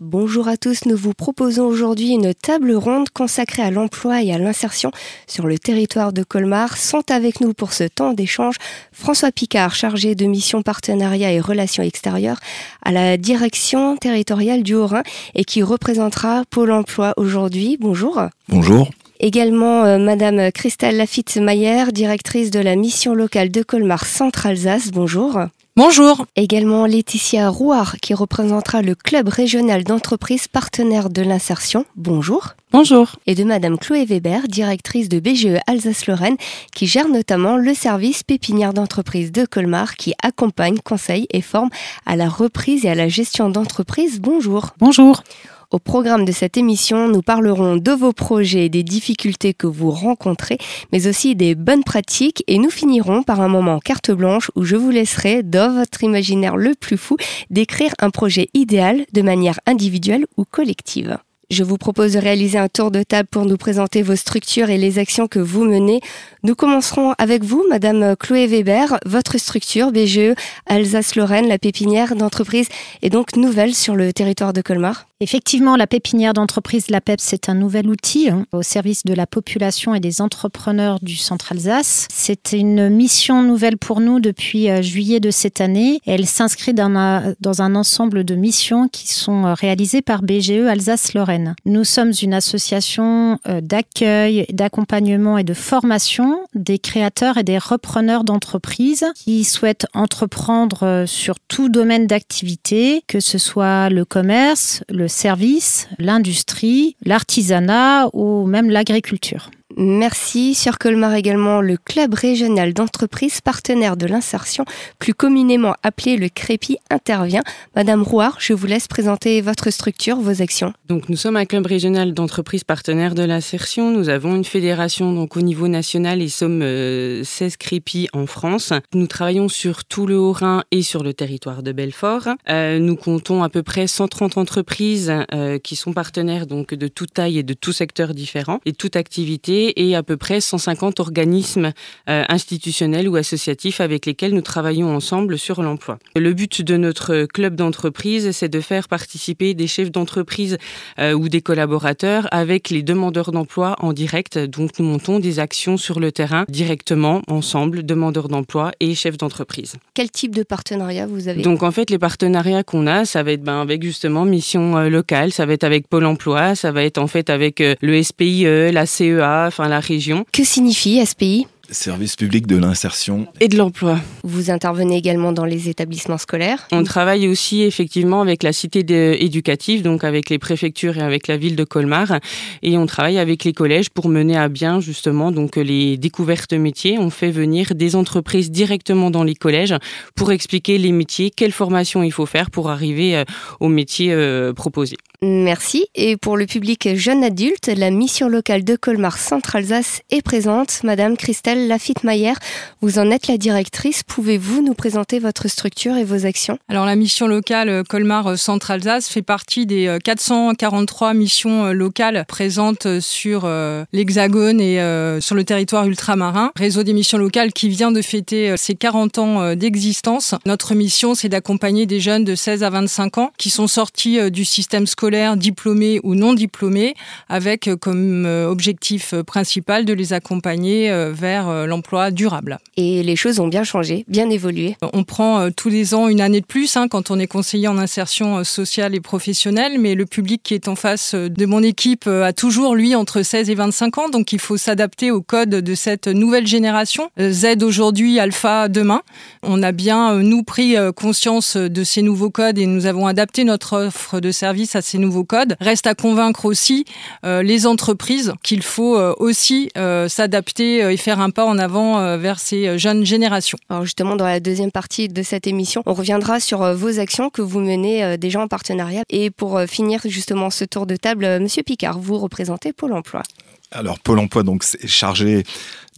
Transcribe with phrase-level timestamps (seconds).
[0.00, 4.38] Bonjour à tous, nous vous proposons aujourd'hui une table ronde consacrée à l'emploi et à
[4.38, 4.92] l'insertion
[5.26, 6.76] sur le territoire de Colmar.
[6.76, 8.54] Sont avec nous pour ce temps d'échange
[8.92, 12.38] François Picard, chargé de mission partenariat et relations extérieures
[12.84, 15.02] à la direction territoriale du Haut-Rhin
[15.34, 17.76] et qui représentera Pôle emploi aujourd'hui.
[17.80, 18.22] Bonjour.
[18.48, 18.88] Bonjour.
[19.18, 24.92] Également euh, Madame Christelle Lafitte-Maillère, directrice de la mission locale de Colmar Centre-Alsace.
[24.92, 25.40] Bonjour.
[25.78, 26.26] Bonjour.
[26.34, 31.84] Également Laetitia Rouard qui représentera le club régional d'entreprises partenaires de l'insertion.
[31.94, 32.54] Bonjour.
[32.72, 33.14] Bonjour.
[33.28, 36.36] Et de Madame Chloé Weber, directrice de BGE Alsace-Lorraine,
[36.74, 41.70] qui gère notamment le service pépinière d'entreprise de Colmar, qui accompagne, conseille et forme
[42.06, 44.20] à la reprise et à la gestion d'entreprise.
[44.20, 44.70] Bonjour.
[44.80, 45.22] Bonjour.
[45.70, 49.90] Au programme de cette émission, nous parlerons de vos projets et des difficultés que vous
[49.90, 50.56] rencontrez,
[50.92, 54.76] mais aussi des bonnes pratiques et nous finirons par un moment carte blanche où je
[54.76, 57.18] vous laisserai, dans votre imaginaire le plus fou,
[57.50, 61.18] décrire un projet idéal de manière individuelle ou collective.
[61.50, 64.78] Je vous propose de réaliser un tour de table pour nous présenter vos structures et
[64.78, 66.00] les actions que vous menez.
[66.44, 68.98] Nous commencerons avec vous, Madame Chloé Weber.
[69.04, 72.68] Votre structure, BGE Alsace-Lorraine, la pépinière d'entreprise,
[73.02, 75.07] est donc nouvelle sur le territoire de Colmar.
[75.20, 79.26] Effectivement, la pépinière d'entreprise, la PEP, c'est un nouvel outil hein, au service de la
[79.26, 82.06] population et des entrepreneurs du centre Alsace.
[82.12, 85.98] C'est une mission nouvelle pour nous depuis euh, juillet de cette année.
[86.06, 91.56] Elle s'inscrit dans, dans un ensemble de missions qui sont euh, réalisées par BGE Alsace-Lorraine.
[91.64, 98.22] Nous sommes une association euh, d'accueil, d'accompagnement et de formation des créateurs et des repreneurs
[98.22, 105.88] d'entreprises qui souhaitent entreprendre sur tout domaine d'activité, que ce soit le commerce, le service,
[105.98, 109.50] l'industrie, l'artisanat ou même l'agriculture.
[109.80, 110.56] Merci.
[110.56, 114.64] Sur Colmar également, le club régional d'entreprises partenaire de l'insertion,
[114.98, 117.44] plus communément appelé le CREPI, intervient.
[117.76, 120.72] Madame Rouard, je vous laisse présenter votre structure, vos actions.
[120.88, 123.92] Donc, nous sommes un club régional d'entreprises partenaires de l'insertion.
[123.92, 127.22] Nous avons une fédération donc au niveau national et sommes 16 euh,
[127.56, 128.72] CREPI en France.
[128.94, 132.30] Nous travaillons sur tout le Haut-Rhin et sur le territoire de Belfort.
[132.48, 137.14] Euh, nous comptons à peu près 130 entreprises euh, qui sont partenaires donc de toute
[137.14, 141.72] taille et de tout secteur différent et toute activité et à peu près 150 organismes
[142.08, 145.98] euh, institutionnels ou associatifs avec lesquels nous travaillons ensemble sur l'emploi.
[146.16, 150.58] Le but de notre club d'entreprise, c'est de faire participer des chefs d'entreprise
[150.98, 154.38] euh, ou des collaborateurs avec les demandeurs d'emploi en direct.
[154.38, 159.74] Donc nous montons des actions sur le terrain directement ensemble, demandeurs d'emploi et chefs d'entreprise.
[159.94, 163.32] Quel type de partenariat vous avez Donc en fait les partenariats qu'on a, ça va
[163.32, 166.84] être ben, avec justement mission euh, locale, ça va être avec Pôle Emploi, ça va
[166.84, 170.24] être en fait avec le SPIE, la CEA, la région.
[170.32, 173.98] Que signifie SPI Service public de l'insertion et de l'emploi.
[174.24, 176.66] Vous intervenez également dans les établissements scolaires?
[176.72, 178.80] On travaille aussi effectivement avec la cité
[179.22, 182.20] éducative, donc avec les préfectures et avec la ville de Colmar.
[182.62, 186.96] Et on travaille avec les collèges pour mener à bien justement donc les découvertes métiers.
[186.98, 189.74] On fait venir des entreprises directement dans les collèges
[190.14, 193.24] pour expliquer les métiers, quelle formation il faut faire pour arriver euh,
[193.60, 194.96] aux métiers euh, proposés.
[195.20, 195.86] Merci.
[195.96, 200.84] Et pour le public jeune adulte, la mission locale de Colmar Centre-Alsace est présente.
[200.84, 202.36] Madame Christelle Lafitte-Maillère,
[202.82, 204.04] vous en êtes la directrice.
[204.04, 206.58] Pouvez-vous nous présenter votre structure et vos actions?
[206.68, 212.24] Alors la mission locale euh, Colmar euh, Centre-Alsace fait partie des 443 euh, missions locales
[212.28, 213.48] présentes sur
[213.92, 214.76] l'Hexagone et
[215.20, 216.52] sur le territoire ultramarin.
[216.54, 220.34] Réseau des missions locales qui vient de fêter ses 40 ans d'existence.
[220.46, 224.44] Notre mission, c'est d'accompagner des jeunes de 16 à 25 ans qui sont sortis du
[224.44, 226.94] système scolaire, diplômés ou non diplômés,
[227.28, 232.58] avec comme objectif principal de les accompagner vers euh, l'emploi durable.
[232.76, 234.76] Et les choses ont bien changé, bien évolué.
[234.92, 237.68] On prend euh, tous les ans une année de plus hein, quand on est conseiller
[237.68, 241.62] en insertion euh, sociale et professionnelle, mais le public qui est en face de mon
[241.62, 245.50] équipe a toujours, lui, entre 16 et 25 ans, donc il faut s'adapter au code
[245.50, 247.10] de cette nouvelle génération.
[247.18, 249.02] Z aujourd'hui, Alpha demain.
[249.42, 253.76] On a bien, nous, pris conscience de ces nouveaux codes et nous avons adapté notre
[253.86, 255.56] offre de service à ces nouveaux codes.
[255.60, 256.84] Reste à convaincre aussi
[257.24, 259.70] les entreprises qu'il faut aussi
[260.08, 263.58] s'adapter et faire un pas en avant euh, vers ces euh, jeunes générations.
[263.68, 267.30] Alors justement, dans la deuxième partie de cette émission, on reviendra sur euh, vos actions
[267.30, 269.02] que vous menez déjà en partenariat.
[269.10, 273.22] Et pour finir justement ce tour de table, Monsieur Picard, vous représentez Pôle Emploi.
[273.70, 275.44] Alors Pôle Emploi donc est chargé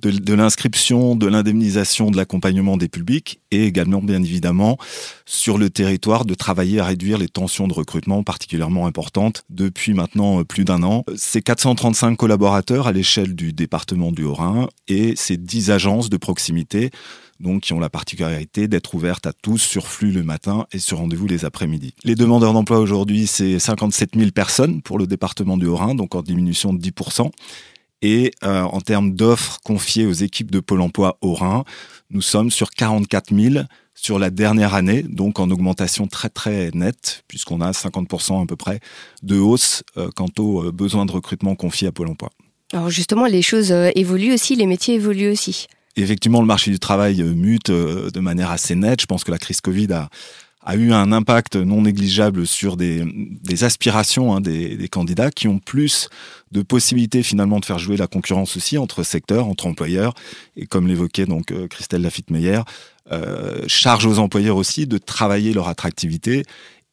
[0.00, 4.78] de, l'inscription, de l'indemnisation, de l'accompagnement des publics et également bien évidemment
[5.26, 10.44] sur le territoire de travailler à réduire les tensions de recrutement particulièrement importantes depuis maintenant
[10.44, 11.04] plus d'un an.
[11.16, 16.90] C'est 435 collaborateurs à l'échelle du département du Haut-Rhin et c'est 10 agences de proximité
[17.40, 20.98] donc qui ont la particularité d'être ouvertes à tous sur flux le matin et sur
[20.98, 21.94] rendez-vous les après-midi.
[22.04, 26.22] Les demandeurs d'emploi aujourd'hui, c'est 57 000 personnes pour le département du Haut-Rhin, donc en
[26.22, 27.30] diminution de 10%.
[28.02, 31.64] Et euh, en termes d'offres confiées aux équipes de Pôle emploi au Rhin,
[32.10, 33.64] nous sommes sur 44 000
[33.94, 38.56] sur la dernière année, donc en augmentation très très nette, puisqu'on a 50% à peu
[38.56, 38.80] près
[39.22, 42.30] de hausse euh, quant aux euh, besoins de recrutement confiés à Pôle emploi.
[42.72, 45.66] Alors justement, les choses évoluent aussi, les métiers évoluent aussi.
[45.96, 49.00] Effectivement, le marché du travail mute de manière assez nette.
[49.00, 50.08] Je pense que la crise Covid a,
[50.70, 53.04] a eu un impact non négligeable sur des,
[53.62, 56.08] aspirations hein, des, des, candidats qui ont plus
[56.52, 60.14] de possibilités finalement de faire jouer la concurrence aussi entre secteurs, entre employeurs.
[60.56, 62.60] Et comme l'évoquait donc euh, Christelle Lafitte-Meyer,
[63.10, 66.44] euh, charge aux employeurs aussi de travailler leur attractivité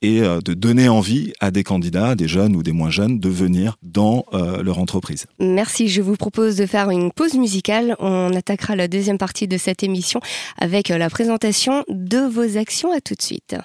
[0.01, 3.29] et euh, de donner envie à des candidats, des jeunes ou des moins jeunes, de
[3.29, 5.25] venir dans euh, leur entreprise.
[5.39, 5.87] Merci.
[5.87, 7.95] Je vous propose de faire une pause musicale.
[7.99, 10.19] On attaquera la deuxième partie de cette émission
[10.59, 12.91] avec la présentation de vos actions.
[12.91, 13.55] À tout de suite.